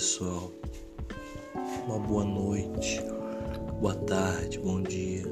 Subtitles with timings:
[0.00, 0.50] Pessoal.
[1.86, 3.02] Uma boa noite,
[3.78, 5.24] boa tarde, bom dia.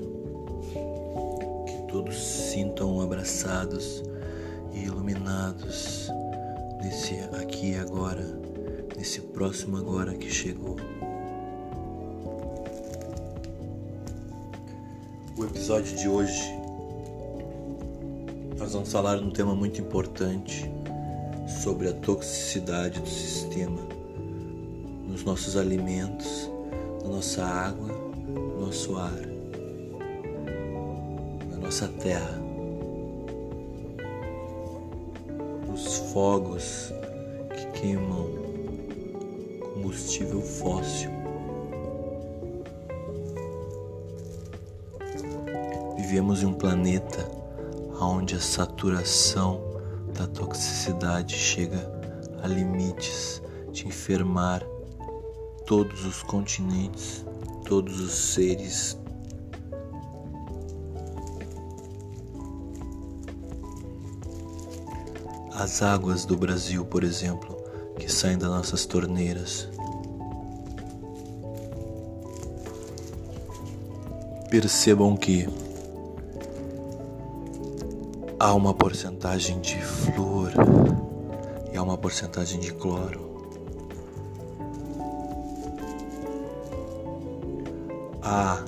[1.66, 4.02] Que todos se sintam abraçados
[4.74, 6.10] e iluminados
[6.82, 8.22] nesse aqui e agora,
[8.94, 10.76] nesse próximo agora que chegou.
[15.34, 16.42] O episódio de hoje
[18.58, 20.70] nós vamos falar de um tema muito importante
[21.62, 23.97] sobre a toxicidade do sistema
[25.18, 26.48] nos nossos alimentos,
[27.02, 29.20] na nossa água, no nosso ar,
[31.50, 32.38] na nossa terra,
[35.72, 36.92] os fogos
[37.52, 38.28] que queimam
[39.74, 41.10] combustível fóssil.
[45.96, 47.28] Vivemos em um planeta
[48.00, 49.60] onde a saturação
[50.16, 51.90] da toxicidade chega
[52.40, 54.64] a limites de enfermar
[55.68, 57.26] todos os continentes,
[57.66, 58.98] todos os seres.
[65.52, 67.54] As águas do Brasil, por exemplo,
[67.98, 69.68] que saem das nossas torneiras.
[74.50, 75.46] Percebam que
[78.40, 80.50] há uma porcentagem de flúor
[81.70, 83.27] e há uma porcentagem de cloro.
[88.30, 88.62] Há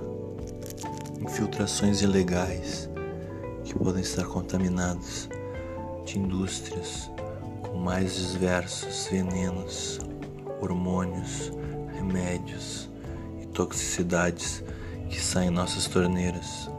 [1.21, 2.89] infiltrações ilegais
[3.63, 5.29] que podem estar contaminadas
[6.07, 7.11] de indústrias
[7.61, 10.01] com mais diversos venenos,
[10.63, 11.53] hormônios,
[11.95, 12.89] remédios
[13.43, 14.65] e toxicidades
[15.11, 16.71] que saem em nossas torneiras.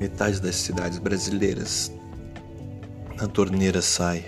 [0.00, 1.92] Metade das cidades brasileiras
[3.16, 4.24] na torneira sai,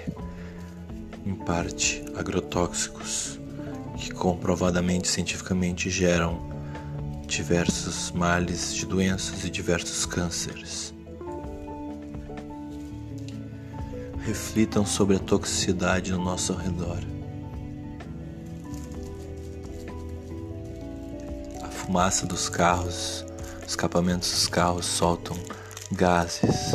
[1.26, 3.39] em parte, agrotóxicos
[4.20, 6.46] comprovadamente cientificamente geram
[7.26, 10.92] diversos males de doenças e diversos cânceres.
[14.18, 16.98] Reflitam sobre a toxicidade no nosso redor.
[21.62, 23.24] A fumaça dos carros,
[23.66, 25.36] escapamentos dos carros soltam
[25.92, 26.72] gases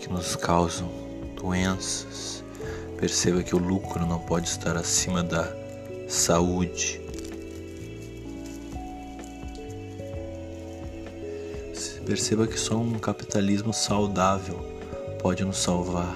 [0.00, 0.88] que nos causam
[1.36, 2.42] doenças.
[2.98, 5.63] Perceba que o lucro não pode estar acima da
[6.14, 7.00] saúde.
[12.06, 14.56] Perceba que só um capitalismo saudável
[15.20, 16.14] pode nos salvar.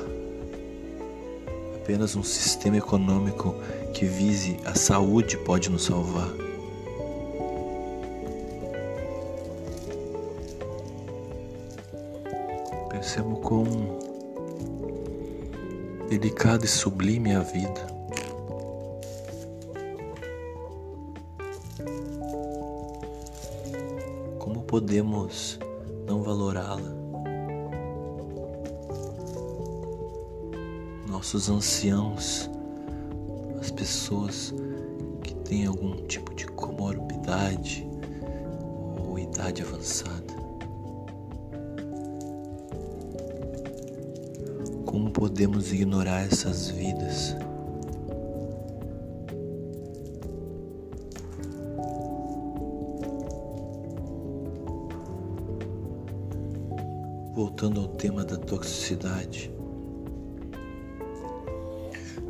[1.76, 3.54] Apenas um sistema econômico
[3.94, 6.28] que vise a saúde pode nos salvar.
[12.90, 13.98] Percebo quão
[16.10, 17.97] delicado e sublime é a vida.
[24.68, 25.58] Podemos
[26.06, 26.94] não valorá-la?
[31.08, 32.50] Nossos anciãos,
[33.58, 34.54] as pessoas
[35.24, 37.88] que têm algum tipo de comorbidade
[39.00, 40.36] ou idade avançada.
[44.84, 47.34] Como podemos ignorar essas vidas?
[58.88, 59.50] Toxicidade,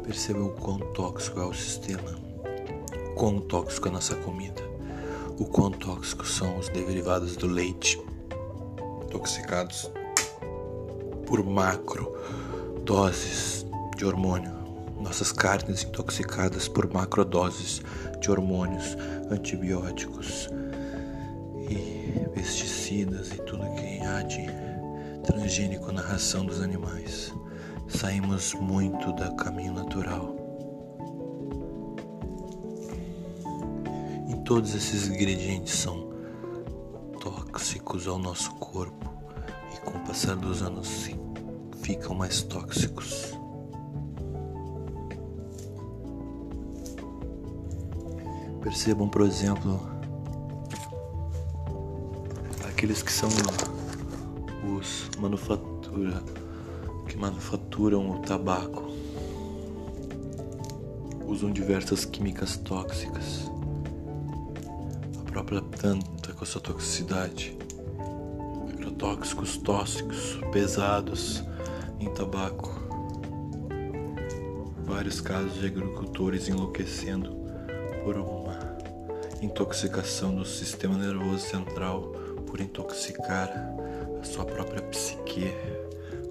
[0.02, 2.18] perceba o quão tóxico é o sistema,
[3.10, 4.62] o quão tóxico é a nossa comida,
[5.38, 8.00] o quão tóxico são os derivados do leite,
[9.04, 9.90] intoxicados
[11.26, 12.16] por macro
[12.84, 13.64] doses
[13.96, 14.52] de hormônio,
[15.00, 17.82] nossas carnes intoxicadas por macrodoses
[18.20, 18.96] de hormônios,
[19.30, 20.48] antibióticos
[21.70, 24.67] e pesticidas e tudo que há de
[25.28, 27.34] transgênico na ração dos animais.
[27.86, 30.34] Saímos muito do caminho natural.
[34.26, 36.08] E todos esses ingredientes são
[37.20, 39.12] tóxicos ao nosso corpo
[39.74, 41.10] e com o passar dos anos
[41.82, 43.34] ficam mais tóxicos.
[48.62, 49.78] Percebam, por exemplo,
[52.66, 53.28] aqueles que são
[54.78, 56.22] os manufatura
[57.08, 58.86] que manufaturam o tabaco
[61.26, 63.50] usam diversas químicas tóxicas.
[65.18, 67.56] A própria planta com sua toxicidade,
[68.72, 71.42] agrotóxicos tóxicos pesados
[71.98, 72.78] em tabaco.
[74.84, 77.36] vários casos de agricultores enlouquecendo
[78.02, 78.58] por uma
[79.42, 82.12] intoxicação do sistema nervoso central,
[82.46, 83.50] por intoxicar
[84.20, 85.52] a sua própria psique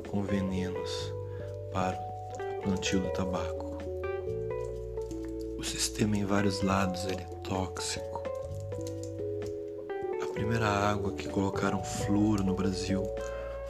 [0.08, 1.14] com venenos
[1.72, 1.98] para
[2.58, 3.78] o plantio do tabaco.
[5.58, 8.24] O sistema em vários lados ele é tóxico.
[10.22, 13.04] A primeira água que colocaram flúor no Brasil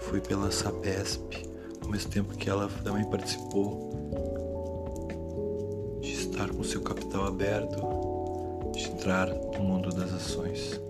[0.02, 1.48] foi pela Sabesp,
[1.82, 3.92] ao mesmo tempo que ela também participou
[6.02, 7.82] de estar com seu capital aberto,
[8.74, 10.87] de entrar no mundo das ações.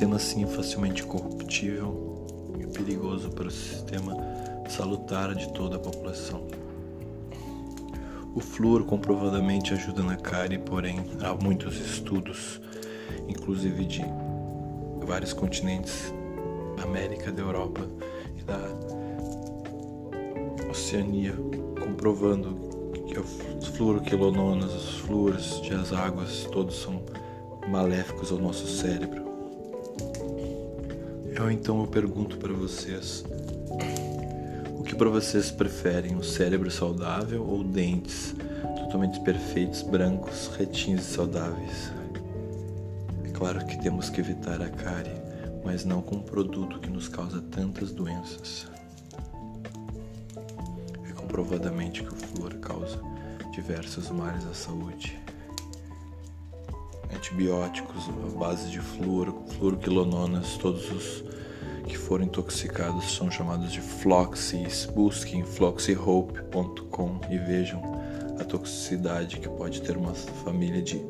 [0.00, 2.24] Sistema assim facilmente corruptível
[2.58, 4.16] e perigoso para o sistema
[4.66, 6.46] salutar de toda a população.
[8.34, 12.62] O flúor comprovadamente ajuda na cárie, porém há muitos estudos,
[13.28, 14.02] inclusive de
[15.04, 16.14] vários continentes
[16.78, 17.86] da América, da Europa
[18.38, 18.58] e da
[20.70, 21.34] Oceania,
[21.78, 22.56] comprovando
[23.06, 27.02] que os fluoroquilononas, os flúores de as águas, todos são
[27.68, 29.29] maléficos ao nosso cérebro.
[31.40, 33.24] Eu então eu pergunto para vocês,
[34.78, 38.36] o que para vocês preferem, um cérebro saudável ou dentes
[38.76, 41.90] totalmente perfeitos, brancos, retinhos e saudáveis?
[43.24, 45.16] É claro que temos que evitar a cárie,
[45.64, 48.68] mas não com um produto que nos causa tantas doenças.
[51.08, 53.00] É comprovadamente que o flúor causa
[53.54, 55.18] diversos males à saúde
[57.20, 61.29] antibióticos à base de flúor, fluoroquilononas, todos os
[61.90, 64.86] que foram intoxicados são chamados de floxis.
[64.86, 67.82] Busquem floxihope.com e vejam
[68.38, 71.04] a toxicidade que pode ter uma família de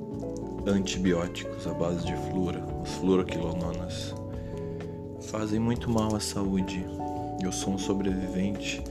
[0.67, 4.15] antibióticos à base de flúor, os fluoroquilononas.
[5.21, 6.87] Fazem muito mal à saúde.
[7.43, 8.83] Eu sou um sobrevivente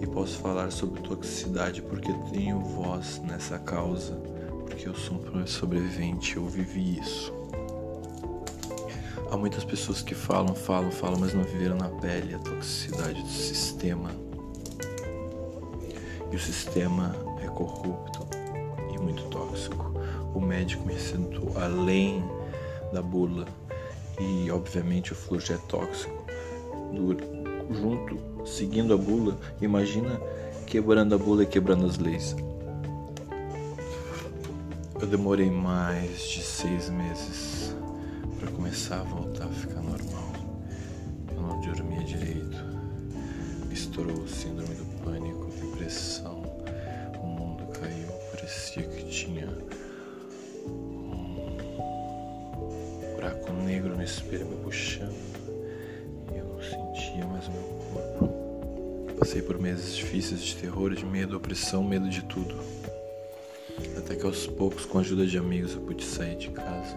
[0.00, 4.14] e posso falar sobre toxicidade porque tenho voz nessa causa
[4.64, 7.43] porque eu sou um sobrevivente, eu vivi isso.
[9.34, 13.28] Há muitas pessoas que falam, falam, falam, mas não viveram na pele a toxicidade do
[13.28, 14.12] sistema.
[16.30, 18.28] E o sistema é corrupto
[18.94, 19.92] e muito tóxico.
[20.32, 22.24] O médico me sentou além
[22.92, 23.44] da bula
[24.20, 26.24] e, obviamente, o fluxo é tóxico.
[27.72, 30.20] junto, seguindo a bula, imagina
[30.64, 32.36] quebrando a bula e quebrando as leis.
[35.00, 37.74] Eu demorei mais de seis meses
[38.44, 40.32] para começar a voltar a ficar normal.
[41.34, 42.62] Eu não dormia direito.
[43.70, 46.42] Misturou síndrome do pânico, depressão.
[47.22, 48.08] O mundo caiu.
[48.32, 49.48] Parecia que tinha
[50.66, 51.56] um
[53.14, 55.14] buraco negro no espelho me puxando.
[56.34, 58.28] E eu não sentia mais o meu corpo.
[59.18, 62.54] Passei por meses difíceis de terror, de medo, opressão, medo de tudo.
[63.96, 66.94] Até que aos poucos, com a ajuda de amigos, eu pude sair de casa,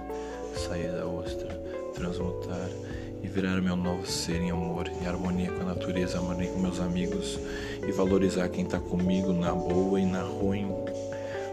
[0.56, 1.48] sair da ostra,
[1.94, 2.70] transmutar
[3.24, 6.80] e virar meu novo ser em amor, em harmonia com a natureza, harmonia com meus
[6.80, 7.40] amigos
[7.88, 10.72] e valorizar quem está comigo na boa e na ruim.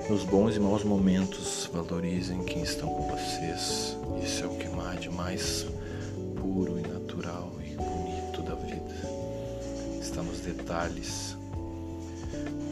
[0.09, 3.97] Nos bons e maus momentos, valorizem quem estão com vocês.
[4.23, 5.67] Isso é o que há de mais
[6.37, 8.95] puro e natural e bonito da vida.
[10.01, 11.37] Está nos detalhes.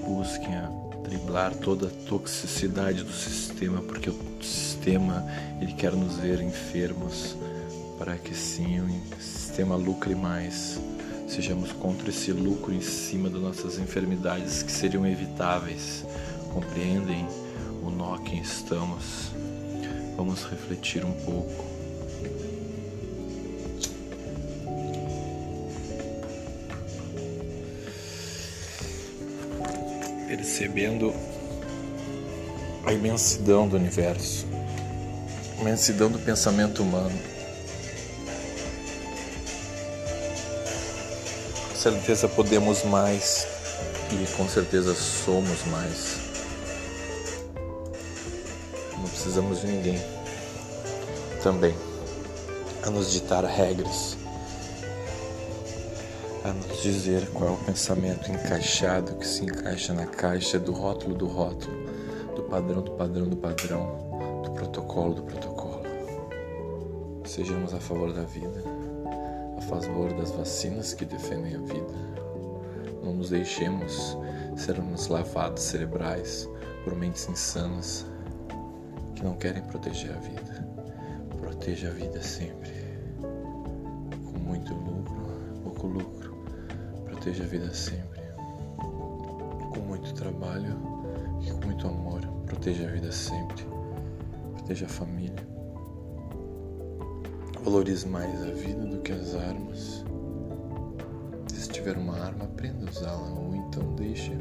[0.07, 0.71] Busquem a
[1.05, 4.14] driblar toda a toxicidade do sistema, porque o
[4.83, 5.25] sistema
[5.61, 7.37] ele quer nos ver enfermos
[7.99, 10.81] para que sim o sistema lucre mais.
[11.29, 16.05] Sejamos contra esse lucro em cima das nossas enfermidades que seriam evitáveis.
[16.53, 17.25] Compreendem
[17.81, 19.31] o nó que estamos?
[20.17, 21.71] Vamos refletir um pouco.
[30.27, 31.12] percebendo
[32.87, 34.47] a imensidão do universo,
[35.62, 37.19] imensidão do pensamento humano.
[41.69, 43.47] Com certeza podemos mais
[44.11, 46.16] e com certeza somos mais.
[48.99, 50.02] Não precisamos de ninguém
[51.42, 51.75] também
[52.85, 54.16] a nos ditar regras
[56.45, 61.14] a nos dizer qual é o pensamento encaixado que se encaixa na caixa do rótulo
[61.14, 61.73] do rótulo,
[62.35, 65.52] do padrão do padrão do padrão, do protocolo do protocolo.
[67.33, 68.62] Sejamos a favor da vida,
[69.57, 71.95] a favor das vacinas que defendem a vida.
[73.03, 74.19] Não nos deixemos
[74.55, 76.47] sermos lavados cerebrais
[76.85, 78.05] por mentes insanas
[79.15, 80.69] que não querem proteger a vida.
[81.41, 82.71] Proteja a vida sempre,
[84.31, 85.17] com muito lucro,
[85.65, 86.37] pouco lucro
[87.07, 88.21] proteja a vida sempre.
[88.77, 90.77] com muito trabalho
[91.41, 92.21] e com muito amor.
[92.45, 93.65] Proteja a vida sempre.
[94.55, 95.52] Proteja a família.
[97.64, 100.04] Valorize mais a vida do que as armas.
[101.54, 104.33] Se tiver uma arma, aprenda a usá-la ou então deixe.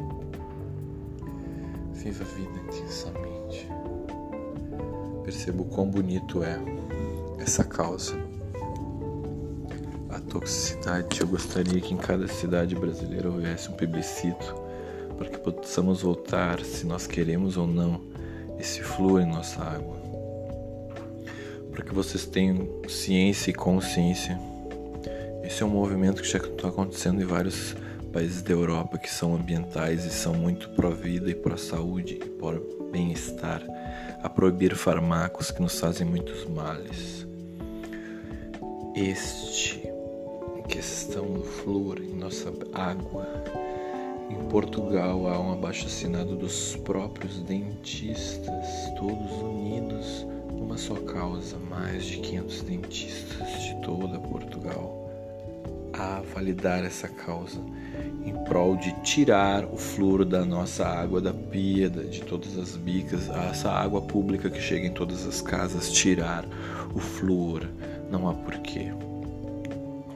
[1.93, 3.67] Viva a vida intensamente.
[5.23, 6.59] Perceba o quão bonito é
[7.37, 8.15] essa causa.
[10.09, 14.55] A toxicidade, eu gostaria que em cada cidade brasileira houvesse um plebiscito
[15.15, 18.01] para que possamos voltar, se nós queremos ou não,
[18.57, 20.00] esse flúor em nossa água.
[21.71, 24.39] Para que vocês tenham ciência e consciência.
[25.43, 27.75] Esse é um movimento que já está acontecendo em vários
[28.11, 33.63] países da Europa que são ambientais e são muito pró-vida e pró-saúde e pró-bem-estar,
[34.21, 37.25] a proibir farmacos que nos fazem muitos males.
[38.95, 39.81] Este,
[40.67, 43.27] questão do flúor em nossa água,
[44.29, 52.17] em Portugal há um abaixo-assinado dos próprios dentistas, todos unidos numa só causa, mais de
[52.17, 55.10] 500 dentistas de toda Portugal,
[55.93, 57.60] a validar essa causa
[58.25, 63.29] em prol de tirar o flúor da nossa água da pia, de todas as bicas,
[63.29, 66.46] essa água pública que chega em todas as casas, tirar
[66.93, 67.67] o flúor.
[68.10, 68.91] Não há porquê.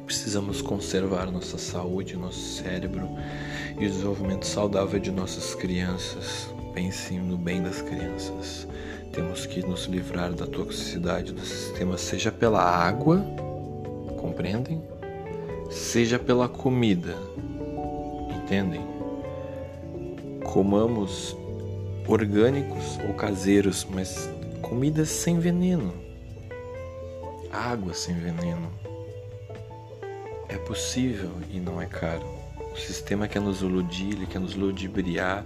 [0.05, 3.09] Precisamos conservar nossa saúde, nosso cérebro
[3.79, 6.47] e o desenvolvimento saudável de nossas crianças.
[6.73, 8.67] Pensem no bem das crianças.
[9.15, 13.23] Temos que nos livrar da toxicidade do sistema, seja pela água,
[14.19, 14.83] compreendem?
[15.71, 17.15] Seja pela comida,
[18.35, 18.81] entendem?
[20.43, 21.33] Comamos
[22.05, 24.29] orgânicos ou caseiros, mas
[24.61, 25.93] comidas sem veneno,
[27.49, 28.69] água sem veneno
[30.49, 32.25] é possível e não é caro.
[32.73, 35.45] O sistema quer nos iludir, ele quer nos ludibriar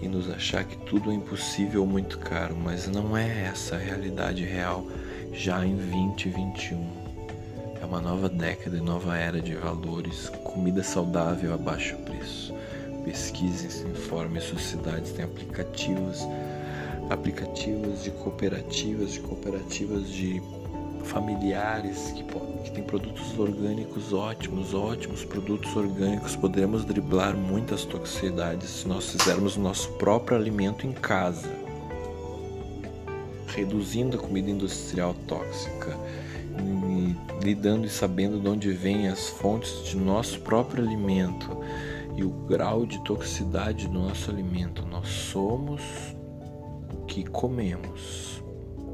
[0.00, 3.78] e nos achar que tudo é impossível ou muito caro, mas não é essa a
[3.78, 4.86] realidade real
[5.32, 7.06] já em 2021.
[7.80, 12.54] É uma nova década e nova era de valores, comida saudável a baixo preço.
[13.04, 16.26] Pesquisem, se informem, sociedades têm aplicativos,
[17.08, 20.42] aplicativos de cooperativas, de cooperativas de
[21.06, 28.88] familiares que, que têm produtos orgânicos ótimos, ótimos produtos orgânicos, podemos driblar muitas toxicidades se
[28.88, 31.48] nós fizermos o nosso próprio alimento em casa,
[33.48, 35.96] reduzindo a comida industrial tóxica,
[36.58, 41.56] e lidando e sabendo de onde vêm as fontes de nosso próprio alimento
[42.16, 44.86] e o grau de toxicidade do nosso alimento.
[44.86, 45.82] Nós somos
[46.92, 48.42] o que comemos.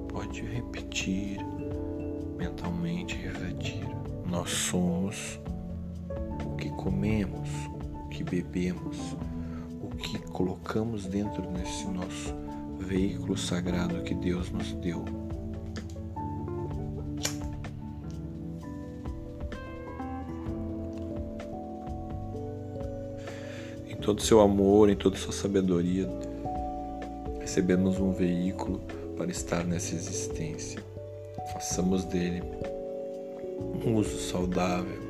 [0.08, 1.38] Pode repetir
[2.36, 3.86] mentalmente refletir.
[4.26, 5.40] Nós somos
[6.44, 7.48] o que comemos,
[7.94, 8.96] o que bebemos,
[9.80, 12.34] o que colocamos dentro desse nosso
[12.78, 15.04] veículo sagrado que Deus nos deu.
[23.86, 26.08] Em todo seu amor, em toda sua sabedoria,
[27.40, 28.80] recebemos um veículo
[29.16, 30.82] para estar nessa existência
[31.52, 32.42] façamos dele
[33.84, 35.00] um uso saudável,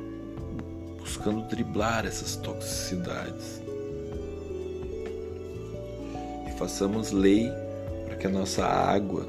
[0.99, 3.61] buscando driblar essas toxicidades.
[6.47, 7.51] E façamos lei
[8.05, 9.25] para que a nossa água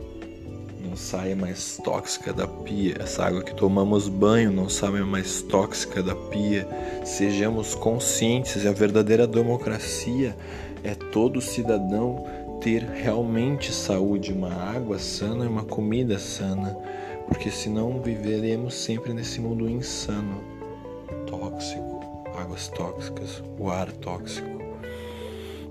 [0.80, 6.02] não saia mais tóxica da pia, essa água que tomamos banho não saia mais tóxica
[6.02, 6.68] da pia.
[7.04, 10.36] Sejamos conscientes, e a verdadeira democracia
[10.82, 12.24] é todo cidadão
[12.60, 16.76] ter realmente saúde, uma água sana e uma comida sana
[17.26, 20.42] porque senão viveremos sempre nesse mundo insano,
[21.26, 22.00] tóxico,
[22.38, 24.62] águas tóxicas, o ar tóxico.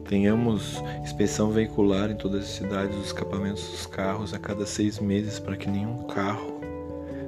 [0.07, 5.39] Tenhamos inspeção veicular em todas as cidades dos escapamentos dos carros a cada seis meses
[5.39, 6.61] para que nenhum carro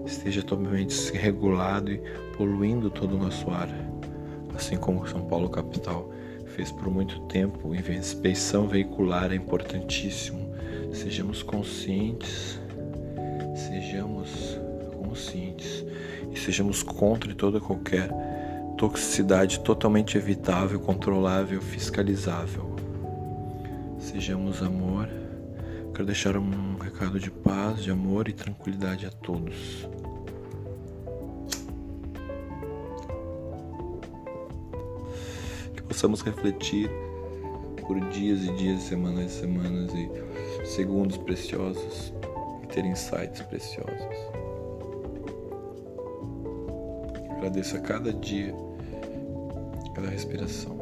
[0.05, 2.01] esteja totalmente regulado e
[2.37, 3.69] poluindo todo o nosso ar,
[4.53, 6.11] assim como São Paulo capital
[6.55, 7.73] fez por muito tempo.
[7.75, 10.53] Inspeção veicular é importantíssimo.
[10.93, 12.59] Sejamos conscientes
[13.55, 14.59] sejamos
[15.01, 15.85] conscientes
[16.31, 18.09] e sejamos contra toda qualquer
[18.77, 22.75] toxicidade totalmente evitável, controlável, fiscalizável.
[23.97, 25.07] Sejamos amor.
[25.93, 29.87] Quero deixar um recado de paz, de amor e tranquilidade a todos.
[35.73, 36.89] Que possamos refletir
[37.87, 42.13] por dias e dias, semanas e semanas e segundos preciosos
[42.75, 44.17] ter insights preciosos.
[47.37, 48.53] Agradeço a cada dia
[49.93, 50.75] pela respiração.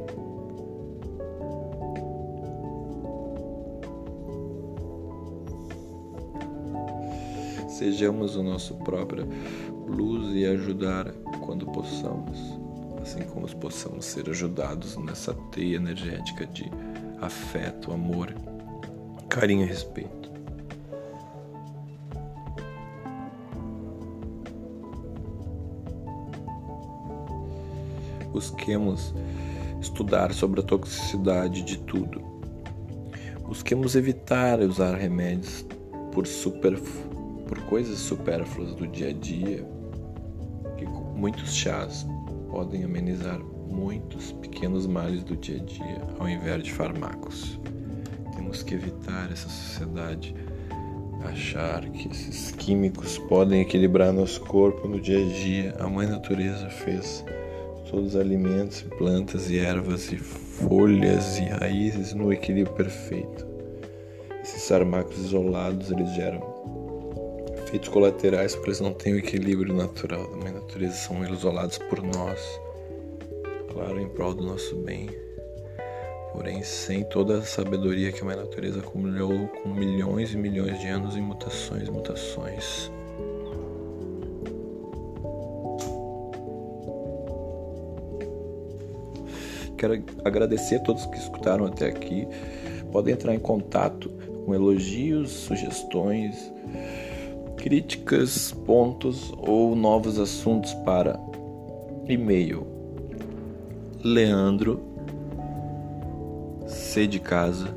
[7.69, 9.27] Sejamos o nosso próprio
[9.87, 11.11] luz e ajudar
[11.45, 12.39] quando possamos,
[13.03, 16.71] assim como possamos ser ajudados nessa teia energética de
[17.21, 18.33] afeto, amor,
[19.29, 20.22] carinho e respeito.
[28.33, 29.13] Busquemos
[29.79, 32.19] estudar sobre a toxicidade de tudo.
[33.47, 35.63] Busquemos evitar usar remédios
[36.11, 36.75] por, super,
[37.47, 39.63] por coisas supérfluas do dia a dia,
[40.77, 42.07] que muitos chás
[42.49, 47.59] podem amenizar muitos pequenos males do dia a dia, ao invés de fármacos.
[48.35, 50.33] Temos que evitar essa sociedade
[51.23, 55.75] achar que esses químicos podem equilibrar nosso corpo no dia a dia.
[55.79, 57.23] A mãe natureza fez
[57.93, 63.45] todos os alimentos, plantas e ervas e folhas e raízes no equilíbrio perfeito.
[64.41, 66.41] Esses fármacos isolados eles geram
[67.55, 72.01] efeitos colaterais porque eles não têm o equilíbrio natural da mãe natureza, são isolados por
[72.01, 72.59] nós,
[73.71, 75.07] claro, em prol do nosso bem.
[76.31, 80.87] Porém, sem toda a sabedoria que a mãe natureza acumulou com milhões e milhões de
[80.87, 82.91] anos em mutações, mutações.
[89.83, 92.25] Quero agradecer a todos que escutaram até aqui.
[92.89, 94.09] Podem entrar em contato
[94.45, 96.53] com elogios, sugestões,
[97.57, 101.19] críticas, pontos ou novos assuntos para
[102.07, 102.65] e-mail.
[104.01, 104.79] Leandro
[106.65, 107.67] c de casa.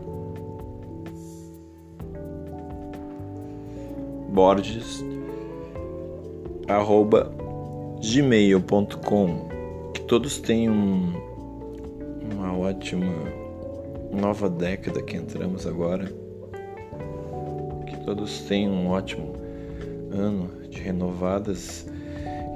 [4.28, 5.04] Borges
[6.68, 7.32] arroba
[8.00, 9.48] gmail.com
[9.92, 11.25] que todos tenham
[12.76, 13.12] uma ótima
[14.12, 16.12] nova década que entramos agora.
[17.86, 19.34] Que todos tenham um ótimo
[20.12, 21.86] ano de renovadas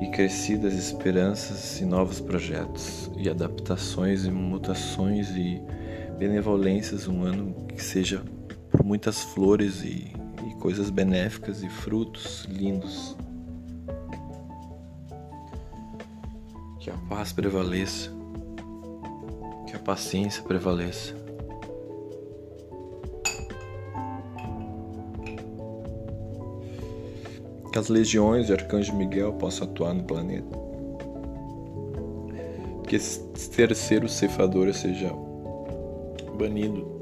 [0.00, 5.62] e crescidas esperanças e novos projetos e adaptações e mutações e
[6.18, 7.08] benevolências.
[7.08, 8.22] Um ano que seja
[8.70, 10.12] por muitas flores e,
[10.46, 13.16] e coisas benéficas e frutos lindos.
[16.78, 18.19] Que a paz prevaleça
[19.80, 21.14] a paciência prevaleça.
[27.72, 30.58] Que as legiões de Arcanjo Miguel possam atuar no planeta.
[32.86, 35.10] Que esse terceiro ceifador seja
[36.36, 37.00] banido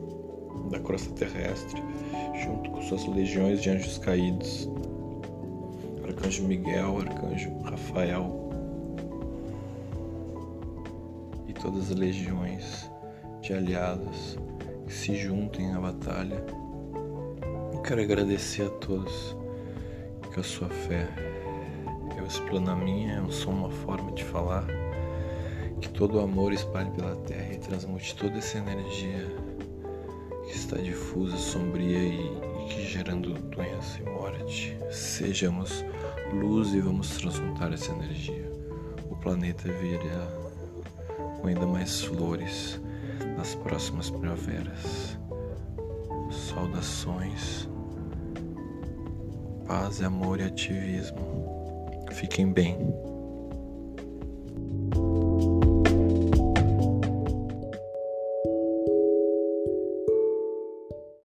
[0.71, 1.83] da crosta terrestre,
[2.45, 4.69] junto com suas legiões de anjos caídos.
[6.05, 8.38] Arcanjo Miguel, Arcanjo Rafael,
[11.71, 12.91] todas as legiões
[13.43, 14.39] de aliados
[14.87, 16.43] que se juntem à batalha.
[17.75, 19.37] Eu quero agradecer a todos
[20.33, 21.07] que a sua fé
[22.17, 24.65] eu explano a minha, eu sou uma forma de falar,
[25.79, 29.27] que todo o amor espalhe pela terra e transmute toda essa energia
[30.47, 34.79] que está difusa, sombria e, e que gerando doença e morte.
[34.91, 35.85] Sejamos
[36.33, 38.51] luz e vamos transmutar essa energia.
[39.11, 40.38] O planeta virá
[41.41, 42.81] com ainda mais flores
[43.37, 45.19] nas próximas primaveras.
[46.31, 47.69] Saudações,
[49.67, 52.07] paz, amor e ativismo.
[52.13, 53.08] Fiquem bem.